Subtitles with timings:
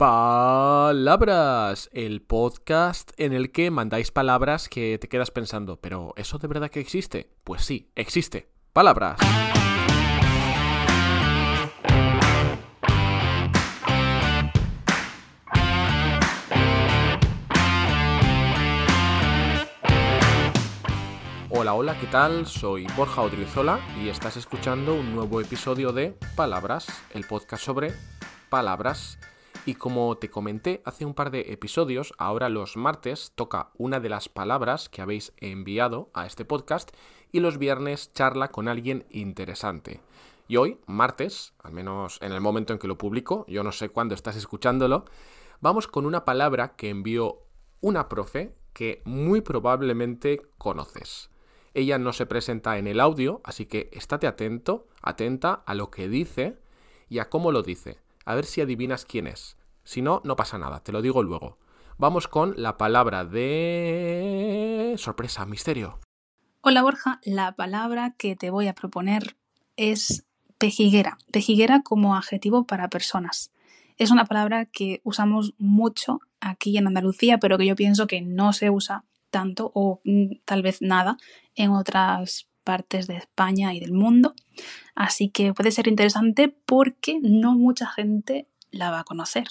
[0.00, 6.48] Palabras, el podcast en el que mandáis palabras que te quedas pensando, pero ¿eso de
[6.48, 7.28] verdad que existe?
[7.44, 8.48] Pues sí, existe.
[8.72, 9.20] Palabras.
[21.50, 22.46] Hola, hola, ¿qué tal?
[22.46, 27.92] Soy Borja Odriozola y estás escuchando un nuevo episodio de Palabras, el podcast sobre
[28.48, 29.18] palabras.
[29.66, 34.08] Y como te comenté hace un par de episodios, ahora los martes toca una de
[34.08, 36.90] las palabras que habéis enviado a este podcast
[37.30, 40.00] y los viernes charla con alguien interesante.
[40.48, 43.90] Y hoy, martes, al menos en el momento en que lo publico, yo no sé
[43.90, 45.04] cuándo estás escuchándolo,
[45.60, 47.42] vamos con una palabra que envió
[47.82, 51.30] una profe que muy probablemente conoces.
[51.74, 56.08] Ella no se presenta en el audio, así que estate atento, atenta a lo que
[56.08, 56.58] dice
[57.10, 57.98] y a cómo lo dice
[58.30, 59.56] a ver si adivinas quién es.
[59.82, 61.58] Si no, no pasa nada, te lo digo luego.
[61.98, 64.94] Vamos con la palabra de...
[64.98, 65.98] sorpresa, misterio.
[66.60, 69.36] Hola Borja, la palabra que te voy a proponer
[69.76, 70.24] es
[70.58, 71.18] pejiguera.
[71.32, 73.50] Pejiguera como adjetivo para personas.
[73.96, 78.52] Es una palabra que usamos mucho aquí en Andalucía, pero que yo pienso que no
[78.52, 81.16] se usa tanto o mm, tal vez nada
[81.56, 84.34] en otras partes de España y del mundo.
[84.94, 89.48] Así que puede ser interesante porque no mucha gente la va a conocer.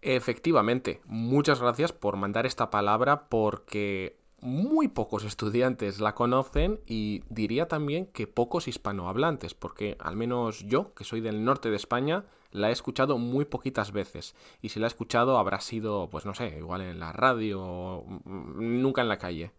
[0.00, 7.66] Efectivamente, muchas gracias por mandar esta palabra porque muy pocos estudiantes la conocen y diría
[7.66, 12.70] también que pocos hispanohablantes, porque al menos yo, que soy del norte de España, la
[12.70, 14.34] he escuchado muy poquitas veces.
[14.62, 19.02] Y si la he escuchado habrá sido, pues no sé, igual en la radio, nunca
[19.02, 19.52] en la calle.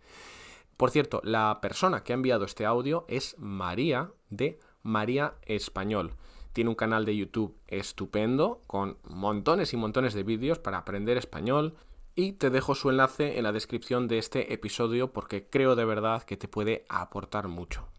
[0.80, 6.14] Por cierto, la persona que ha enviado este audio es María de María Español.
[6.54, 11.76] Tiene un canal de YouTube estupendo con montones y montones de vídeos para aprender español
[12.16, 16.24] y te dejo su enlace en la descripción de este episodio porque creo de verdad
[16.24, 17.90] que te puede aportar mucho.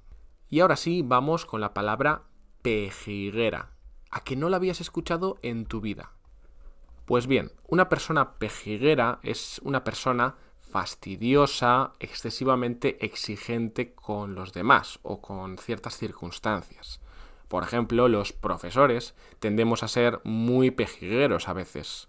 [0.48, 2.22] Y ahora sí, vamos con la palabra
[2.62, 3.72] pejiguera.
[4.10, 6.14] ¿A que no la habías escuchado en tu vida?
[7.04, 10.36] Pues bien, una persona pejiguera es una persona
[10.70, 17.00] fastidiosa, excesivamente exigente con los demás o con ciertas circunstancias.
[17.48, 22.08] Por ejemplo, los profesores tendemos a ser muy pejigueros a veces.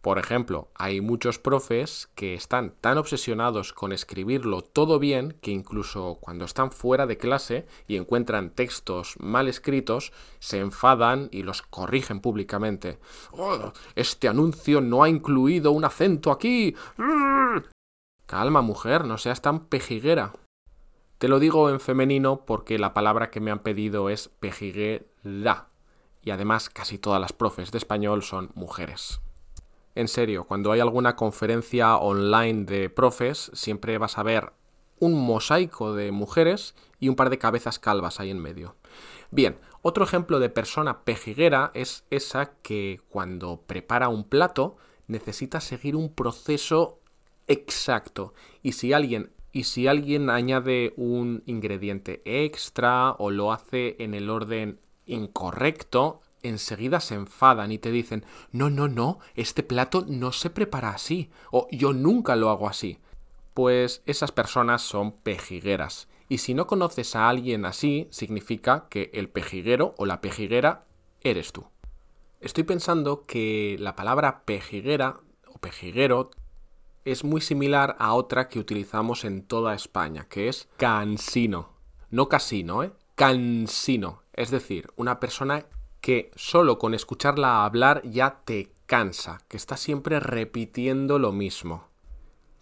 [0.00, 6.16] Por ejemplo, hay muchos profes que están tan obsesionados con escribirlo todo bien que incluso
[6.20, 12.20] cuando están fuera de clase y encuentran textos mal escritos, se enfadan y los corrigen
[12.20, 12.98] públicamente.
[13.32, 16.74] Oh, este anuncio no ha incluido un acento aquí.
[18.30, 20.32] Calma, mujer, no seas tan pejiguera.
[21.18, 25.66] Te lo digo en femenino porque la palabra que me han pedido es pejiguera.
[26.22, 29.20] Y además casi todas las profes de español son mujeres.
[29.96, 34.52] En serio, cuando hay alguna conferencia online de profes, siempre vas a ver
[35.00, 38.76] un mosaico de mujeres y un par de cabezas calvas ahí en medio.
[39.32, 44.76] Bien, otro ejemplo de persona pejiguera es esa que cuando prepara un plato
[45.08, 46.99] necesita seguir un proceso
[47.50, 48.32] exacto.
[48.62, 54.30] Y si alguien y si alguien añade un ingrediente extra o lo hace en el
[54.30, 60.50] orden incorrecto, enseguida se enfadan y te dicen, no, no, no, este plato no se
[60.50, 62.98] prepara así, o yo nunca lo hago así.
[63.52, 66.08] Pues esas personas son pejigueras.
[66.28, 70.84] Y si no conoces a alguien así, significa que el pejiguero o la pejiguera
[71.22, 71.66] eres tú.
[72.40, 75.16] Estoy pensando que la palabra pejiguera
[75.52, 76.30] o pejiguero
[77.04, 81.70] es muy similar a otra que utilizamos en toda España, que es cansino.
[82.10, 82.92] No casino, ¿eh?
[83.14, 84.22] Cansino.
[84.32, 85.66] Es decir, una persona
[86.00, 91.88] que solo con escucharla hablar ya te cansa, que está siempre repitiendo lo mismo.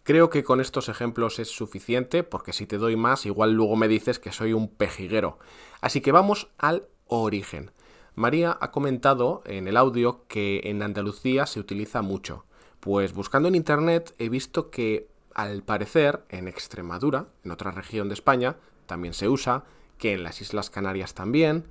[0.03, 3.89] Creo que con estos ejemplos es suficiente, porque si te doy más, igual luego me
[3.89, 5.39] dices que soy un pejiguero.
[5.81, 7.73] Así que vamos al origen.
[8.15, 12.47] María ha comentado en el audio que en Andalucía se utiliza mucho.
[12.81, 18.15] Pues buscando en internet he visto que al parecer en Extremadura, en otra región de
[18.15, 19.65] España, también se usa,
[19.99, 21.65] que en las Islas Canarias también,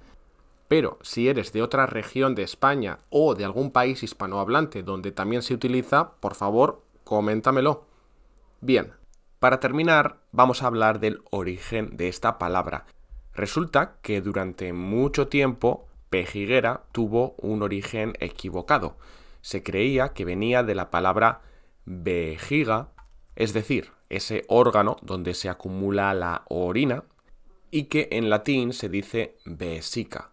[0.67, 5.41] pero si eres de otra región de España o de algún país hispanohablante donde también
[5.41, 7.85] se utiliza, por favor, coméntamelo.
[8.59, 8.91] Bien,
[9.39, 12.85] para terminar, vamos a hablar del origen de esta palabra.
[13.33, 18.97] Resulta que durante mucho tiempo pejiguera tuvo un origen equivocado
[19.47, 21.39] se creía que venía de la palabra
[21.85, 22.89] vejiga,
[23.37, 27.05] es decir, ese órgano donde se acumula la orina,
[27.71, 30.31] y que en latín se dice vesica,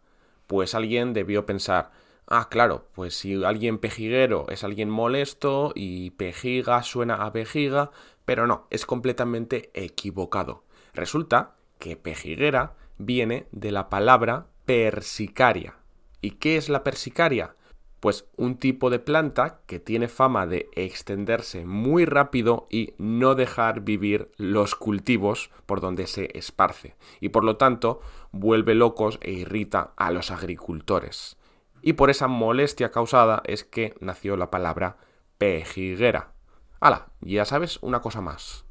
[0.49, 1.93] pues alguien debió pensar,
[2.27, 7.93] Ah, claro, pues si alguien pejiguero es alguien molesto y pejiga suena a vejiga,
[8.25, 10.65] pero no, es completamente equivocado.
[10.93, 15.77] Resulta que pejiguera viene de la palabra persicaria.
[16.21, 17.55] ¿Y qué es la persicaria?
[18.05, 23.81] Pues un tipo de planta que tiene fama de extenderse muy rápido y no dejar
[23.81, 26.95] vivir los cultivos por donde se esparce.
[27.19, 31.39] Y por lo tanto vuelve locos e irrita a los agricultores
[31.87, 34.97] y por esa molestia causada es que nació la palabra
[35.37, 36.33] pejiguera.
[36.81, 37.09] ¡Hala!
[37.21, 38.65] Ya sabes una cosa más.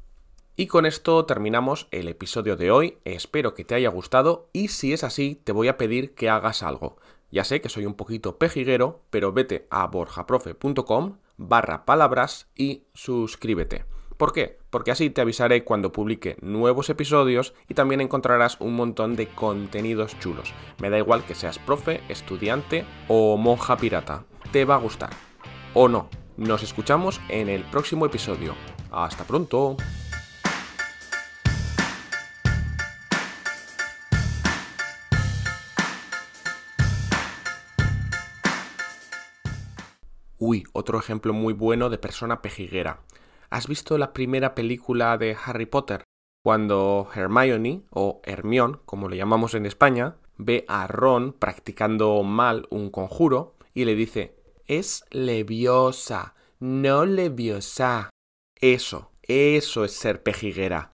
[0.56, 4.92] Y con esto terminamos el episodio de hoy, espero que te haya gustado y si
[4.92, 6.96] es así te voy a pedir que hagas algo.
[7.34, 13.86] Ya sé que soy un poquito pejiguero, pero vete a borjaprofe.com barra palabras y suscríbete.
[14.16, 14.60] ¿Por qué?
[14.70, 20.16] Porque así te avisaré cuando publique nuevos episodios y también encontrarás un montón de contenidos
[20.20, 20.54] chulos.
[20.78, 24.26] Me da igual que seas profe, estudiante o monja pirata.
[24.52, 25.10] Te va a gustar.
[25.74, 26.08] O no.
[26.36, 28.54] Nos escuchamos en el próximo episodio.
[28.92, 29.76] Hasta pronto.
[40.38, 43.00] Uy, otro ejemplo muy bueno de persona pejiguera.
[43.50, 46.02] ¿Has visto la primera película de Harry Potter?
[46.44, 52.90] Cuando Hermione, o Hermione, como le llamamos en España, ve a Ron practicando mal un
[52.90, 54.36] conjuro y le dice,
[54.66, 58.10] es leviosa, no leviosa.
[58.60, 60.93] Eso, eso es ser pejiguera.